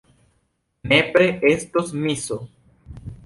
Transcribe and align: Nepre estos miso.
Nepre 0.93 1.27
estos 1.51 1.93
miso. 1.93 2.39